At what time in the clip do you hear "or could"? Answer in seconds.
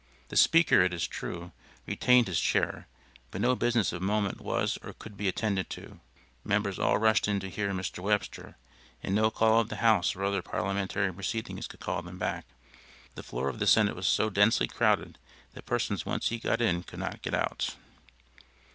4.81-5.15